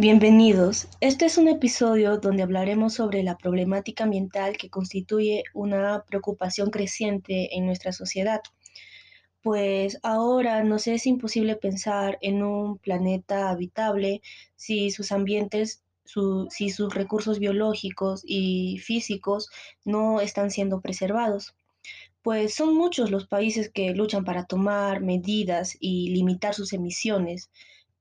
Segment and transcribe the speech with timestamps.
[0.00, 0.86] Bienvenidos.
[1.00, 7.56] Este es un episodio donde hablaremos sobre la problemática ambiental que constituye una preocupación creciente
[7.56, 8.40] en nuestra sociedad.
[9.42, 14.22] Pues ahora nos es imposible pensar en un planeta habitable
[14.54, 15.82] si sus ambientes,
[16.48, 19.50] si sus recursos biológicos y físicos
[19.84, 21.56] no están siendo preservados.
[22.22, 27.50] Pues son muchos los países que luchan para tomar medidas y limitar sus emisiones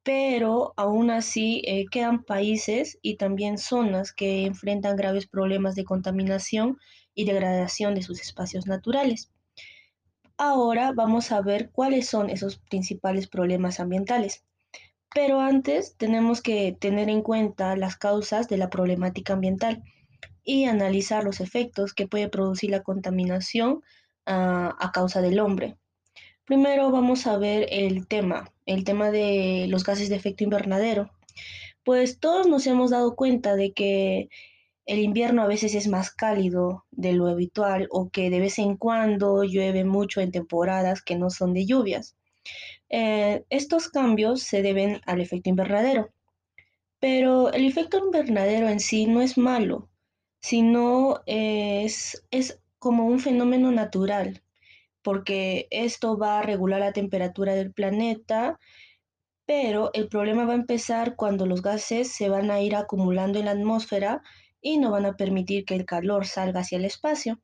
[0.07, 6.77] pero aún así eh, quedan países y también zonas que enfrentan graves problemas de contaminación
[7.13, 9.33] y degradación de sus espacios naturales.
[10.37, 14.45] Ahora vamos a ver cuáles son esos principales problemas ambientales.
[15.13, 19.83] Pero antes tenemos que tener en cuenta las causas de la problemática ambiental
[20.41, 23.81] y analizar los efectos que puede producir la contaminación
[24.25, 25.75] ah, a causa del hombre.
[26.45, 31.09] Primero vamos a ver el tema, el tema de los gases de efecto invernadero.
[31.83, 34.29] Pues todos nos hemos dado cuenta de que
[34.85, 38.77] el invierno a veces es más cálido de lo habitual o que de vez en
[38.77, 42.15] cuando llueve mucho en temporadas que no son de lluvias.
[42.89, 46.09] Eh, estos cambios se deben al efecto invernadero,
[46.99, 49.89] pero el efecto invernadero en sí no es malo,
[50.39, 54.41] sino es, es como un fenómeno natural
[55.07, 58.59] porque esto va a regular la temperatura del planeta,
[59.45, 63.45] pero el problema va a empezar cuando los gases se van a ir acumulando en
[63.45, 64.21] la atmósfera
[64.59, 67.39] y no van a permitir que el calor salga hacia el espacio.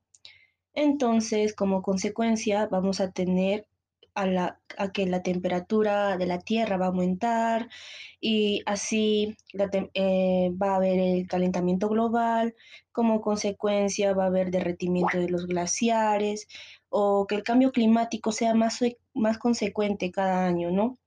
[0.74, 3.66] Entonces, como consecuencia, vamos a tener
[4.14, 4.58] a,
[4.92, 7.68] que la temperatura de la Tierra va a aumentar
[8.20, 9.36] y así
[9.94, 12.54] eh, va a haber el calentamiento global,
[12.92, 16.46] como consecuencia va a haber derretimiento de los glaciares
[16.88, 18.80] o que el cambio climático sea más,
[19.14, 20.98] más consecuente cada año, ¿no?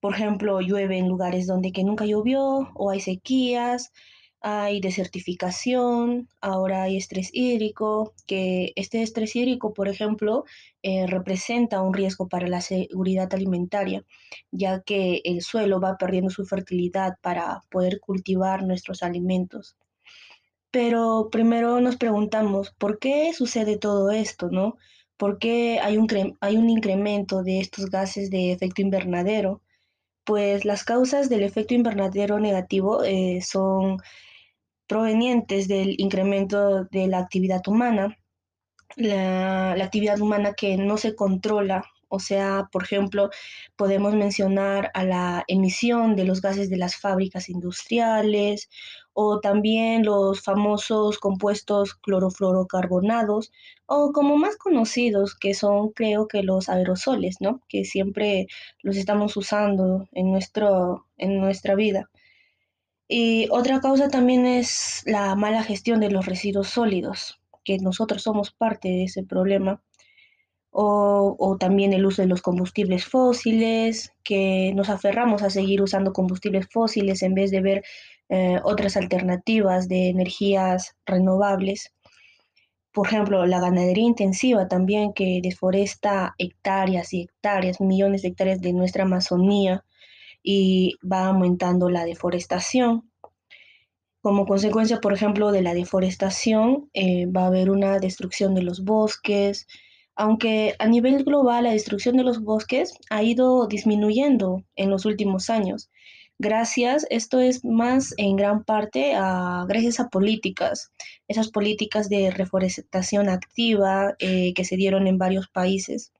[0.00, 3.92] Por ejemplo, llueve en lugares donde que nunca llovió o hay sequías,
[4.40, 10.44] hay desertificación, ahora hay estrés hídrico, que este estrés hídrico, por ejemplo,
[10.82, 14.04] eh, representa un riesgo para la seguridad alimentaria,
[14.50, 19.76] ya que el suelo va perdiendo su fertilidad para poder cultivar nuestros alimentos.
[20.70, 24.76] Pero primero nos preguntamos, ¿por qué sucede todo esto, no?
[25.16, 26.08] ¿Por qué hay un,
[26.40, 29.62] hay un incremento de estos gases de efecto invernadero?
[30.24, 33.98] Pues las causas del efecto invernadero negativo eh, son
[34.90, 38.18] provenientes del incremento de la actividad humana,
[38.96, 41.84] la, actividad humana que no se controla.
[42.08, 43.30] O sea, por ejemplo,
[43.76, 48.68] podemos mencionar a la emisión de los gases de las fábricas industriales
[49.12, 53.52] o también los famosos compuestos clorofluorocarbonados
[53.86, 57.60] o como más conocidos que son creo que los aerosoles, ¿no?
[57.68, 58.48] Que siempre
[58.82, 62.10] los estamos usando en, nuestro, en nuestra vida.
[63.12, 68.52] Y otra causa también es la mala gestión de los residuos sólidos, que nosotros somos
[68.52, 69.82] parte de ese problema.
[70.70, 76.12] O, o, también el uso de los combustibles fósiles, que nos aferramos a seguir usando
[76.12, 77.82] combustibles fósiles en vez de ver
[78.28, 81.92] eh, otras alternativas de energías renovables.
[82.92, 88.72] Por ejemplo, la ganadería intensiva también que deforesta hectáreas y hectáreas, millones de hectáreas de
[88.72, 89.84] nuestra Amazonía
[90.42, 93.10] y va aumentando la deforestación.
[94.22, 98.84] Como consecuencia, por ejemplo, de la deforestación, eh, va a haber una destrucción de los
[98.84, 99.66] bosques,
[100.14, 105.48] aunque a nivel global la destrucción de los bosques ha ido disminuyendo en los últimos
[105.48, 105.90] años
[106.40, 110.90] gracias, esto es más en gran parte a, gracias a políticas,
[111.28, 116.12] esas políticas de reforestación activa eh, que se dieron en varios países.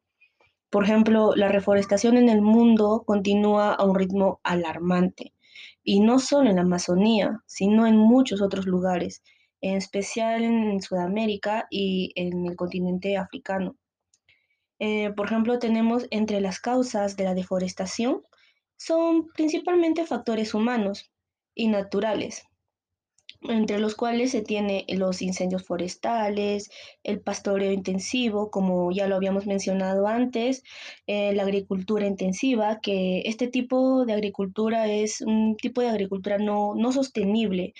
[0.70, 5.34] Por ejemplo, la reforestación en el mundo continúa a un ritmo alarmante,
[5.82, 9.22] y no solo en la Amazonía, sino en muchos otros lugares,
[9.60, 13.76] en especial en Sudamérica y en el continente africano.
[14.78, 18.22] Eh, por ejemplo, tenemos entre las causas de la deforestación
[18.76, 21.12] son principalmente factores humanos
[21.54, 22.44] y naturales,
[23.42, 26.70] entre los cuales se tiene los incendios forestales,
[27.02, 30.62] el pastoreo intensivo, como ya lo habíamos mencionado antes,
[31.06, 36.74] eh, la agricultura intensiva, que este tipo de agricultura es un tipo de agricultura no,
[36.74, 37.72] no sostenible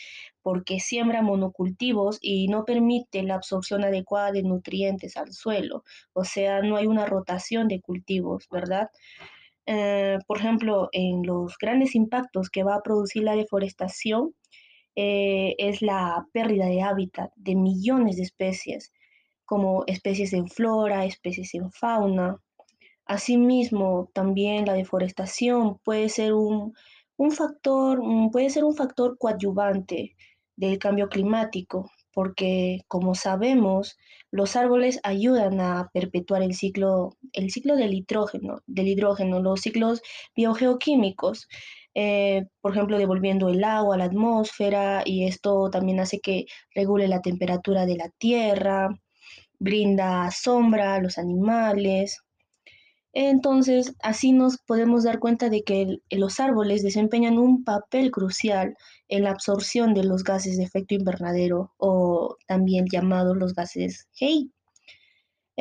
[0.43, 5.85] porque siembra monocultivos y no permite la absorción adecuada de nutrientes al suelo,
[6.15, 8.89] o sea, no hay una rotación de cultivos, ¿verdad?
[9.67, 14.35] Eh, por ejemplo, en los grandes impactos que va a producir la deforestación,
[14.97, 18.93] eh, es la pérdida de hábitat de millones de especies,
[19.45, 22.37] como especies en flora, especies en fauna.
[23.07, 26.75] Asimismo, también la deforestación puede ser un,
[27.17, 30.17] un factor, mm, puede ser un factor coadyuvante
[30.57, 33.97] del cambio climático, porque como sabemos,
[34.31, 40.03] los árboles ayudan a perpetuar el ciclo, el ciclo del hidrógeno, del hidrógeno, los ciclos
[40.37, 41.49] biogeoquímicos,
[41.95, 47.09] eh, por ejemplo, devolviendo el agua a la atmósfera y esto también hace que regule
[47.09, 48.91] la temperatura de la tierra,
[49.59, 52.19] brinda sombra a los animales.
[53.13, 58.77] Entonces, así nos podemos dar cuenta de que los árboles desempeñan un papel crucial
[59.09, 64.53] en la absorción de los gases de efecto invernadero o también llamados los gases HEI.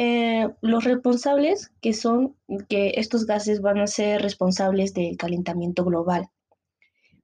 [0.01, 2.37] Eh, los responsables que son
[2.69, 6.29] que estos gases van a ser responsables del calentamiento global.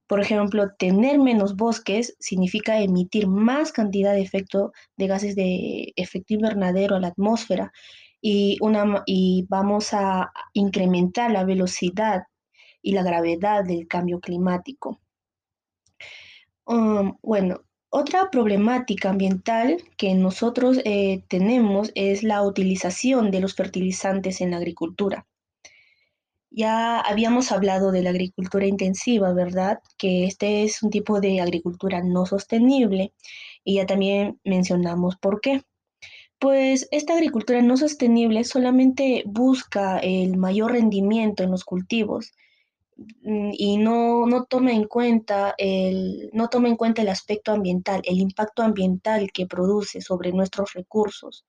[0.07, 6.33] Por ejemplo, tener menos bosques significa emitir más cantidad de efecto de gases de efecto
[6.33, 7.71] invernadero a la atmósfera
[8.19, 12.23] y, una, y vamos a incrementar la velocidad
[12.81, 14.99] y la gravedad del cambio climático.
[16.65, 24.41] Um, bueno, otra problemática ambiental que nosotros eh, tenemos es la utilización de los fertilizantes
[24.41, 25.25] en la agricultura.
[26.51, 29.79] Ya habíamos hablado de la agricultura intensiva, ¿verdad?
[29.97, 33.13] Que este es un tipo de agricultura no sostenible
[33.63, 35.63] y ya también mencionamos por qué.
[36.39, 42.31] Pues esta agricultura no sostenible solamente busca el mayor rendimiento en los cultivos
[43.23, 48.19] y no, no, toma en cuenta el, no toma en cuenta el aspecto ambiental, el
[48.19, 51.45] impacto ambiental que produce sobre nuestros recursos.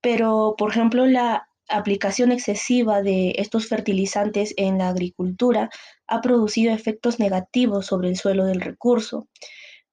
[0.00, 5.70] Pero, por ejemplo, la aplicación excesiva de estos fertilizantes en la agricultura
[6.06, 9.28] ha producido efectos negativos sobre el suelo del recurso.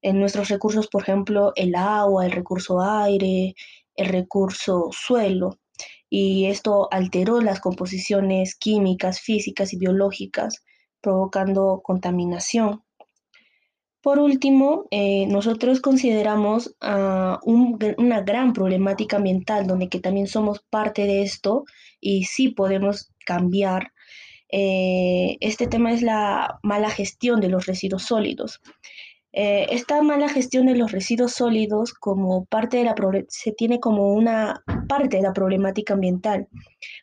[0.01, 3.55] En nuestros recursos, por ejemplo, el agua, el recurso aire,
[3.95, 5.59] el recurso suelo
[6.09, 10.63] y esto alteró las composiciones químicas, físicas y biológicas,
[11.01, 12.83] provocando contaminación.
[14.01, 21.03] Por último, eh, nosotros consideramos ah, una gran problemática ambiental, donde que también somos parte
[21.05, 21.65] de esto
[21.99, 23.91] y sí podemos cambiar.
[24.49, 28.61] Eh, este tema es la mala gestión de los residuos sólidos.
[29.39, 32.95] Eh, esta mala gestión de los residuos sólidos como parte de la
[33.29, 36.47] se tiene como una parte de la problemática ambiental,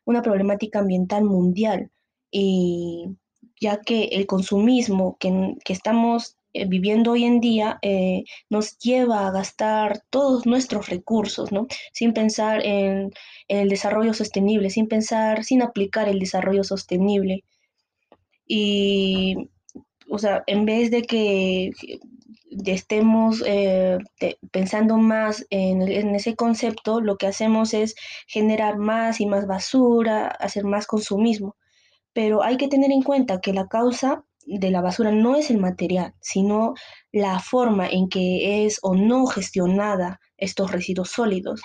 [0.05, 1.93] una problemática ambiental mundial,
[2.33, 3.05] y
[3.61, 9.31] ya que el consumismo que, estamos eh, viviendo hoy en día eh, nos lleva a
[9.31, 11.69] gastar todos nuestros recursos, ¿no?
[11.93, 13.13] Sin pensar en,
[13.47, 17.45] en, el desarrollo sostenible, sin pensar, sin aplicar el desarrollo sostenible.
[18.45, 19.51] Y,
[20.11, 21.71] o sea, en vez de que
[22.67, 23.99] estemos eh,
[24.51, 25.83] pensando más en,
[26.15, 27.95] ese concepto, lo que hacemos es
[28.27, 31.57] generar más y más basura, hacer más consumismo.
[32.13, 35.59] Pero hay que tener en cuenta que la causa de la basura no es el
[35.59, 36.75] material, sino
[37.13, 41.63] la forma en que es o no gestionada estos residuos sólidos.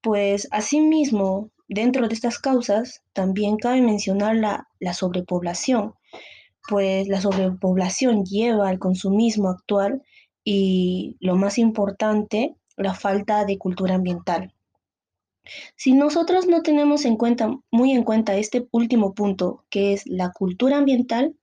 [0.00, 5.94] Pues asimismo, dentro de estas causas, también cabe mencionar la, la sobrepoblación,
[6.68, 10.02] pues la sobrepoblación lleva al consumismo actual
[10.44, 14.54] y, lo más importante, la falta de cultura ambiental.
[15.76, 20.32] Si nosotros no tenemos en cuenta, muy en cuenta este último punto, que es la
[20.32, 21.34] cultura ambiental,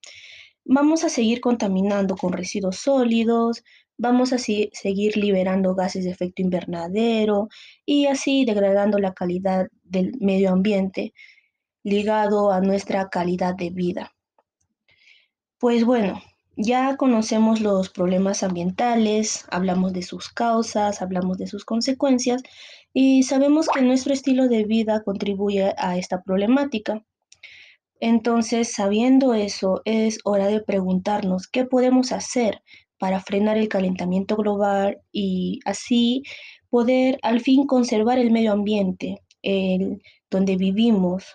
[0.66, 3.64] vamos a seguir contaminando con residuos sólidos,
[3.98, 7.50] vamos a seguir liberando gases de efecto invernadero
[7.86, 11.14] y así degradando la calidad del medio ambiente
[11.84, 14.17] ligado a nuestra calidad de vida.
[15.60, 16.22] Pues bueno,
[16.56, 22.44] ya conocemos los problemas ambientales, hablamos de sus causas, hablamos de sus consecuencias
[22.94, 27.04] y sabemos que nuestro estilo de vida contribuye a esta problemática.
[28.00, 32.62] Entonces, sabiendo eso, es hora de preguntarnos qué podemos hacer
[33.00, 36.22] para frenar el calentamiento global y así
[36.70, 41.26] poder al fin conservar el medio ambiente el, donde vivimos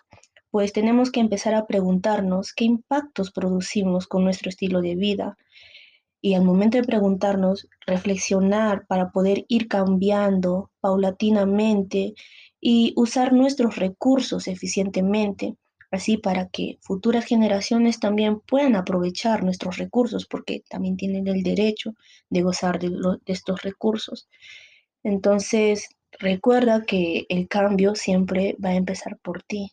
[0.52, 5.38] pues tenemos que empezar a preguntarnos qué impactos producimos con nuestro estilo de vida.
[6.20, 12.12] Y al momento de preguntarnos, reflexionar para poder ir cambiando paulatinamente
[12.60, 15.56] y usar nuestros recursos eficientemente,
[15.90, 21.94] así para que futuras generaciones también puedan aprovechar nuestros recursos, porque también tienen el derecho
[22.28, 24.28] de gozar de, de estos recursos.
[25.02, 29.72] Entonces, recuerda que el cambio siempre va a empezar por ti.